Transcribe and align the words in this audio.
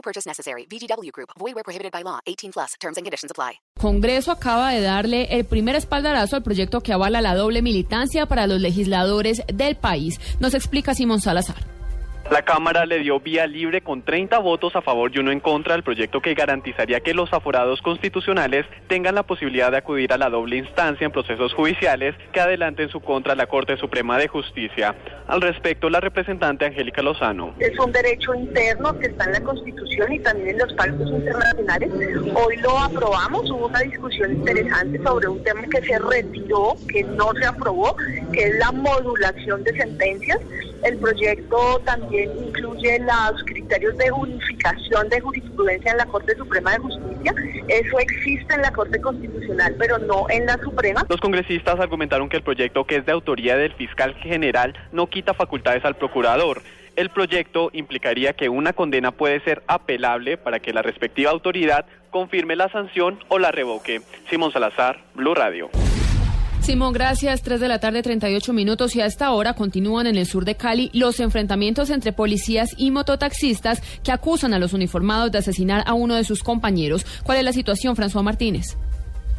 No 0.00 0.02
purchase 0.02 0.26
necessary. 0.26 0.66
VGW 0.66 1.12
Group. 1.12 1.30
Void 1.38 1.54
where 1.54 1.64
prohibited 1.64 1.92
by 1.92 2.02
law. 2.02 2.20
18 2.26 2.52
plus. 2.52 2.74
Terms 2.80 2.96
and 2.96 3.04
conditions 3.04 3.30
apply. 3.30 3.60
Congreso 3.78 4.32
acaba 4.32 4.72
de 4.72 4.80
darle 4.80 5.26
el 5.30 5.44
primer 5.44 5.76
espaldarazo 5.76 6.36
al 6.36 6.42
proyecto 6.42 6.80
que 6.80 6.92
avala 6.92 7.20
la 7.20 7.34
doble 7.34 7.60
militancia 7.60 8.26
para 8.26 8.46
los 8.46 8.60
legisladores 8.60 9.42
del 9.52 9.76
país. 9.76 10.18
Nos 10.40 10.54
explica 10.54 10.94
Simón 10.94 11.20
Salazar. 11.20 11.69
La 12.30 12.42
Cámara 12.42 12.86
le 12.86 13.00
dio 13.00 13.18
vía 13.18 13.44
libre 13.48 13.80
con 13.80 14.04
30 14.04 14.38
votos 14.38 14.76
a 14.76 14.82
favor 14.82 15.10
y 15.12 15.18
uno 15.18 15.32
en 15.32 15.40
contra 15.40 15.74
al 15.74 15.82
proyecto 15.82 16.20
que 16.20 16.34
garantizaría 16.34 17.00
que 17.00 17.12
los 17.12 17.32
aforados 17.32 17.82
constitucionales 17.82 18.66
tengan 18.86 19.16
la 19.16 19.24
posibilidad 19.24 19.72
de 19.72 19.78
acudir 19.78 20.12
a 20.12 20.16
la 20.16 20.30
doble 20.30 20.56
instancia 20.56 21.04
en 21.04 21.10
procesos 21.10 21.52
judiciales 21.54 22.14
que 22.32 22.38
adelante 22.38 22.84
en 22.84 22.88
su 22.88 23.00
contra 23.00 23.34
la 23.34 23.48
Corte 23.48 23.76
Suprema 23.78 24.16
de 24.16 24.28
Justicia. 24.28 24.94
Al 25.26 25.40
respecto, 25.40 25.90
la 25.90 25.98
representante 25.98 26.66
Angélica 26.66 27.02
Lozano. 27.02 27.52
Es 27.58 27.76
un 27.80 27.90
derecho 27.90 28.32
interno 28.32 28.96
que 29.00 29.08
está 29.08 29.24
en 29.24 29.32
la 29.32 29.40
Constitución 29.40 30.12
y 30.12 30.20
también 30.20 30.50
en 30.50 30.58
los 30.58 30.72
pactos 30.74 31.10
internacionales. 31.10 31.90
Hoy 32.36 32.56
lo 32.58 32.78
aprobamos, 32.78 33.50
hubo 33.50 33.66
una 33.66 33.80
discusión 33.80 34.34
interesante 34.34 35.02
sobre 35.02 35.26
un 35.26 35.42
tema 35.42 35.62
que 35.62 35.82
se 35.82 35.98
retiró, 35.98 36.76
que 36.92 37.02
no 37.02 37.32
se 37.40 37.46
aprobó, 37.46 37.96
que 38.32 38.44
es 38.44 38.56
la 38.58 38.70
modulación 38.70 39.64
de 39.64 39.76
sentencias. 39.76 40.38
El 40.84 40.96
proyecto 40.96 41.78
también 41.84 42.19
incluye 42.24 42.98
los 43.00 43.44
criterios 43.44 43.96
de 43.98 44.10
unificación 44.10 45.08
de 45.08 45.20
jurisprudencia 45.20 45.92
en 45.92 45.98
la 45.98 46.06
Corte 46.06 46.34
Suprema 46.36 46.72
de 46.72 46.78
Justicia. 46.78 47.34
Eso 47.68 47.98
existe 47.98 48.54
en 48.54 48.62
la 48.62 48.72
Corte 48.72 49.00
Constitucional, 49.00 49.74
pero 49.78 49.98
no 49.98 50.26
en 50.30 50.46
la 50.46 50.58
Suprema. 50.58 51.06
Los 51.08 51.20
congresistas 51.20 51.78
argumentaron 51.78 52.28
que 52.28 52.36
el 52.36 52.42
proyecto, 52.42 52.84
que 52.84 52.96
es 52.96 53.06
de 53.06 53.12
autoría 53.12 53.56
del 53.56 53.72
fiscal 53.74 54.14
general, 54.14 54.74
no 54.92 55.06
quita 55.06 55.34
facultades 55.34 55.84
al 55.84 55.96
procurador. 55.96 56.62
El 56.96 57.10
proyecto 57.10 57.70
implicaría 57.72 58.32
que 58.32 58.48
una 58.48 58.72
condena 58.72 59.12
puede 59.12 59.40
ser 59.40 59.62
apelable 59.66 60.36
para 60.36 60.60
que 60.60 60.72
la 60.72 60.82
respectiva 60.82 61.30
autoridad 61.30 61.86
confirme 62.10 62.56
la 62.56 62.68
sanción 62.68 63.18
o 63.28 63.38
la 63.38 63.52
revoque. 63.52 64.02
Simón 64.28 64.52
Salazar, 64.52 64.98
Blue 65.14 65.34
Radio. 65.34 65.70
Simón, 66.62 66.92
gracias. 66.92 67.42
3 67.42 67.58
de 67.58 67.68
la 67.68 67.80
tarde, 67.80 68.02
38 68.02 68.52
minutos. 68.52 68.94
Y 68.94 69.00
a 69.00 69.06
esta 69.06 69.32
hora 69.32 69.54
continúan 69.54 70.06
en 70.06 70.16
el 70.16 70.26
sur 70.26 70.44
de 70.44 70.56
Cali 70.56 70.90
los 70.92 71.18
enfrentamientos 71.20 71.90
entre 71.90 72.12
policías 72.12 72.70
y 72.76 72.90
mototaxistas 72.90 73.82
que 74.04 74.12
acusan 74.12 74.54
a 74.54 74.58
los 74.58 74.72
uniformados 74.72 75.32
de 75.32 75.38
asesinar 75.38 75.82
a 75.86 75.94
uno 75.94 76.14
de 76.14 76.24
sus 76.24 76.42
compañeros. 76.42 77.06
¿Cuál 77.24 77.38
es 77.38 77.44
la 77.44 77.52
situación, 77.52 77.96
François 77.96 78.22
Martínez? 78.22 78.76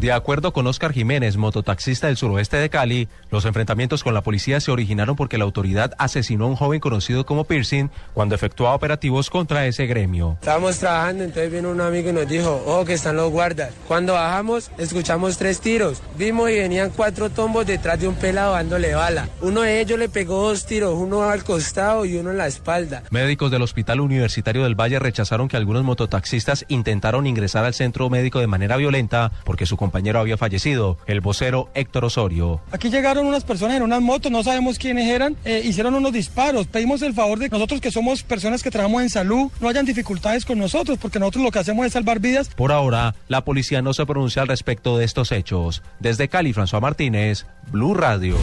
De 0.00 0.12
acuerdo 0.12 0.52
con 0.52 0.64
Oscar 0.68 0.92
Jiménez, 0.92 1.36
mototaxista 1.36 2.06
del 2.06 2.16
suroeste 2.16 2.56
de 2.56 2.70
Cali, 2.70 3.08
los 3.32 3.44
enfrentamientos 3.46 4.04
con 4.04 4.14
la 4.14 4.22
policía 4.22 4.60
se 4.60 4.70
originaron 4.70 5.16
porque 5.16 5.38
la 5.38 5.44
autoridad 5.44 5.94
asesinó 5.98 6.44
a 6.44 6.46
un 6.46 6.54
joven 6.54 6.78
conocido 6.78 7.26
como 7.26 7.42
Piercing 7.42 7.90
cuando 8.14 8.36
efectuaba 8.36 8.76
operativos 8.76 9.28
contra 9.28 9.66
ese 9.66 9.86
gremio. 9.86 10.36
Estábamos 10.40 10.78
trabajando, 10.78 11.24
entonces 11.24 11.50
vino 11.50 11.70
un 11.70 11.80
amigo 11.80 12.10
y 12.10 12.12
nos 12.12 12.28
dijo, 12.28 12.62
oh, 12.64 12.84
que 12.84 12.92
están 12.92 13.16
los 13.16 13.32
guardas. 13.32 13.72
Cuando 13.88 14.12
bajamos, 14.12 14.70
escuchamos 14.78 15.36
tres 15.36 15.60
tiros. 15.60 16.00
Vimos 16.16 16.48
y 16.50 16.58
venían 16.58 16.90
cuatro 16.90 17.28
tombos 17.28 17.66
detrás 17.66 17.98
de 17.98 18.06
un 18.06 18.14
pelado 18.14 18.52
dándole 18.52 18.94
bala. 18.94 19.28
Uno 19.40 19.62
de 19.62 19.80
ellos 19.80 19.98
le 19.98 20.08
pegó 20.08 20.48
dos 20.48 20.64
tiros, 20.64 20.94
uno 20.94 21.24
al 21.24 21.42
costado 21.42 22.04
y 22.04 22.14
uno 22.14 22.30
en 22.30 22.38
la 22.38 22.46
espalda. 22.46 23.02
Médicos 23.10 23.50
del 23.50 23.62
Hospital 23.62 24.00
Universitario 24.00 24.62
del 24.62 24.76
Valle 24.76 25.00
rechazaron 25.00 25.48
que 25.48 25.56
algunos 25.56 25.82
mototaxistas 25.82 26.66
intentaron 26.68 27.26
ingresar 27.26 27.64
al 27.64 27.74
centro 27.74 28.08
médico 28.08 28.38
de 28.38 28.46
manera 28.46 28.76
violenta 28.76 29.32
porque 29.42 29.66
su 29.66 29.76
compañero 29.88 30.20
había 30.20 30.36
fallecido, 30.36 30.98
el 31.06 31.22
vocero 31.22 31.70
Héctor 31.74 32.04
Osorio. 32.04 32.60
Aquí 32.72 32.90
llegaron 32.90 33.26
unas 33.26 33.42
personas 33.42 33.78
en 33.78 33.82
unas 33.82 34.02
motos, 34.02 34.30
no 34.30 34.42
sabemos 34.42 34.78
quiénes 34.78 35.08
eran, 35.08 35.34
eh, 35.46 35.62
hicieron 35.64 35.94
unos 35.94 36.12
disparos. 36.12 36.66
Pedimos 36.66 37.00
el 37.00 37.14
favor 37.14 37.38
de 37.38 37.48
nosotros 37.48 37.80
que 37.80 37.90
somos 37.90 38.22
personas 38.22 38.62
que 38.62 38.70
trabajamos 38.70 39.02
en 39.02 39.08
salud, 39.08 39.50
no 39.60 39.68
hayan 39.68 39.86
dificultades 39.86 40.44
con 40.44 40.58
nosotros, 40.58 40.98
porque 41.00 41.18
nosotros 41.18 41.44
lo 41.44 41.50
que 41.50 41.60
hacemos 41.60 41.86
es 41.86 41.94
salvar 41.94 42.20
vidas. 42.20 42.50
Por 42.54 42.70
ahora, 42.70 43.14
la 43.28 43.44
policía 43.44 43.80
no 43.80 43.94
se 43.94 44.04
pronuncia 44.04 44.42
al 44.42 44.48
respecto 44.48 44.98
de 44.98 45.06
estos 45.06 45.32
hechos. 45.32 45.82
Desde 46.00 46.28
Cali, 46.28 46.52
François 46.52 46.82
Martínez, 46.82 47.46
Blue 47.72 47.94
Radio. 47.94 48.36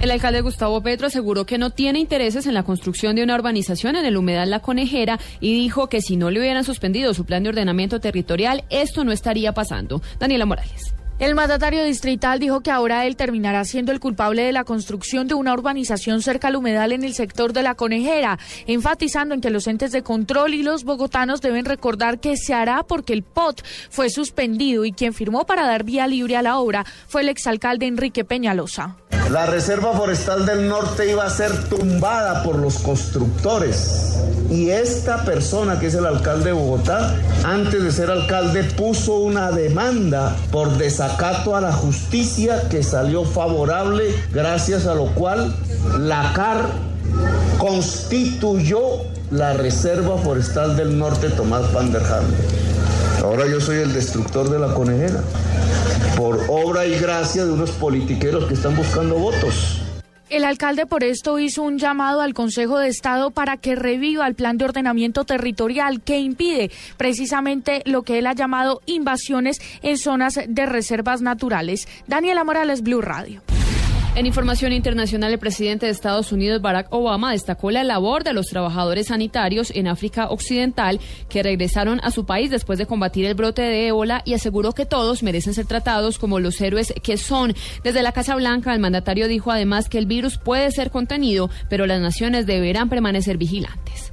El 0.00 0.10
alcalde 0.10 0.40
Gustavo 0.40 0.82
Petro 0.82 1.08
aseguró 1.08 1.44
que 1.44 1.58
no 1.58 1.68
tiene 1.68 1.98
intereses 1.98 2.46
en 2.46 2.54
la 2.54 2.62
construcción 2.62 3.16
de 3.16 3.22
una 3.22 3.34
urbanización 3.34 3.96
en 3.96 4.06
el 4.06 4.16
humedal 4.16 4.48
La 4.48 4.60
Conejera 4.60 5.20
y 5.40 5.52
dijo 5.52 5.88
que 5.88 6.00
si 6.00 6.16
no 6.16 6.30
le 6.30 6.40
hubieran 6.40 6.64
suspendido 6.64 7.12
su 7.12 7.26
plan 7.26 7.42
de 7.42 7.50
ordenamiento 7.50 8.00
territorial, 8.00 8.64
esto 8.70 9.04
no 9.04 9.12
estaría 9.12 9.52
pasando. 9.52 10.00
Daniela 10.18 10.46
Morales. 10.46 10.94
El 11.18 11.34
mandatario 11.34 11.84
distrital 11.84 12.38
dijo 12.38 12.62
que 12.62 12.70
ahora 12.70 13.04
él 13.04 13.14
terminará 13.14 13.62
siendo 13.66 13.92
el 13.92 14.00
culpable 14.00 14.42
de 14.42 14.52
la 14.52 14.64
construcción 14.64 15.28
de 15.28 15.34
una 15.34 15.52
urbanización 15.52 16.22
cerca 16.22 16.48
al 16.48 16.56
humedal 16.56 16.92
en 16.92 17.04
el 17.04 17.12
sector 17.12 17.52
de 17.52 17.62
la 17.62 17.74
Conejera, 17.74 18.38
enfatizando 18.66 19.34
en 19.34 19.42
que 19.42 19.50
los 19.50 19.66
entes 19.66 19.92
de 19.92 20.02
control 20.02 20.54
y 20.54 20.62
los 20.62 20.84
bogotanos 20.84 21.42
deben 21.42 21.66
recordar 21.66 22.20
que 22.20 22.38
se 22.38 22.54
hará 22.54 22.84
porque 22.84 23.12
el 23.12 23.22
POT 23.22 23.62
fue 23.90 24.08
suspendido 24.08 24.86
y 24.86 24.92
quien 24.92 25.12
firmó 25.12 25.44
para 25.44 25.66
dar 25.66 25.84
vía 25.84 26.06
libre 26.06 26.38
a 26.38 26.42
la 26.42 26.56
obra 26.56 26.86
fue 27.06 27.20
el 27.20 27.28
exalcalde 27.28 27.84
Enrique 27.84 28.24
Peñalosa. 28.24 28.96
La 29.30 29.46
Reserva 29.46 29.92
Forestal 29.92 30.44
del 30.44 30.68
Norte 30.68 31.08
iba 31.08 31.24
a 31.24 31.30
ser 31.30 31.52
tumbada 31.68 32.42
por 32.42 32.56
los 32.56 32.78
constructores. 32.78 34.16
Y 34.50 34.70
esta 34.70 35.24
persona, 35.24 35.78
que 35.78 35.86
es 35.86 35.94
el 35.94 36.04
alcalde 36.04 36.46
de 36.46 36.52
Bogotá, 36.52 37.14
antes 37.44 37.80
de 37.80 37.92
ser 37.92 38.10
alcalde, 38.10 38.64
puso 38.64 39.18
una 39.18 39.52
demanda 39.52 40.36
por 40.50 40.76
desacato 40.78 41.54
a 41.54 41.60
la 41.60 41.72
justicia 41.72 42.68
que 42.68 42.82
salió 42.82 43.24
favorable, 43.24 44.12
gracias 44.32 44.86
a 44.86 44.94
lo 44.96 45.06
cual 45.14 45.54
la 46.00 46.32
CAR 46.34 46.64
constituyó 47.58 48.80
la 49.30 49.52
Reserva 49.52 50.18
Forestal 50.18 50.76
del 50.76 50.98
Norte 50.98 51.28
Tomás 51.28 51.72
Van 51.72 51.92
der 51.92 52.02
Ham. 52.02 52.24
Ahora 53.22 53.46
yo 53.46 53.60
soy 53.60 53.76
el 53.76 53.92
destructor 53.92 54.50
de 54.50 54.58
la 54.58 54.74
conejera, 54.74 55.20
obra 56.80 56.86
y 56.86 56.98
gracia 56.98 57.44
de 57.44 57.52
unos 57.52 57.70
politiqueros 57.72 58.46
que 58.46 58.54
están 58.54 58.76
buscando 58.76 59.16
votos. 59.16 59.82
El 60.28 60.44
alcalde 60.44 60.86
por 60.86 61.02
esto 61.02 61.38
hizo 61.40 61.62
un 61.62 61.78
llamado 61.78 62.20
al 62.20 62.34
Consejo 62.34 62.78
de 62.78 62.88
Estado 62.88 63.32
para 63.32 63.56
que 63.56 63.74
reviva 63.74 64.26
el 64.28 64.36
plan 64.36 64.58
de 64.58 64.64
ordenamiento 64.64 65.24
territorial 65.24 66.02
que 66.02 66.20
impide 66.20 66.70
precisamente 66.96 67.82
lo 67.84 68.02
que 68.02 68.18
él 68.18 68.28
ha 68.28 68.34
llamado 68.34 68.80
invasiones 68.86 69.60
en 69.82 69.98
zonas 69.98 70.38
de 70.46 70.66
reservas 70.66 71.20
naturales. 71.20 71.88
Daniela 72.06 72.44
Morales, 72.44 72.82
Blue 72.82 73.00
Radio. 73.00 73.42
En 74.16 74.26
información 74.26 74.72
internacional, 74.72 75.32
el 75.32 75.38
presidente 75.38 75.86
de 75.86 75.92
Estados 75.92 76.32
Unidos, 76.32 76.60
Barack 76.60 76.92
Obama, 76.92 77.30
destacó 77.30 77.70
la 77.70 77.84
labor 77.84 78.24
de 78.24 78.32
los 78.32 78.46
trabajadores 78.46 79.06
sanitarios 79.06 79.70
en 79.70 79.86
África 79.86 80.26
Occidental 80.30 80.98
que 81.28 81.44
regresaron 81.44 82.00
a 82.02 82.10
su 82.10 82.26
país 82.26 82.50
después 82.50 82.76
de 82.80 82.86
combatir 82.86 83.24
el 83.24 83.34
brote 83.34 83.62
de 83.62 83.86
ébola 83.86 84.22
y 84.24 84.34
aseguró 84.34 84.72
que 84.72 84.84
todos 84.84 85.22
merecen 85.22 85.54
ser 85.54 85.66
tratados 85.66 86.18
como 86.18 86.40
los 86.40 86.60
héroes 86.60 86.92
que 87.04 87.16
son. 87.16 87.54
Desde 87.84 88.02
la 88.02 88.10
Casa 88.10 88.34
Blanca, 88.34 88.74
el 88.74 88.80
mandatario 88.80 89.28
dijo 89.28 89.52
además 89.52 89.88
que 89.88 89.98
el 89.98 90.06
virus 90.06 90.38
puede 90.38 90.72
ser 90.72 90.90
contenido, 90.90 91.48
pero 91.68 91.86
las 91.86 92.00
naciones 92.00 92.46
deberán 92.46 92.88
permanecer 92.88 93.38
vigilantes. 93.38 94.12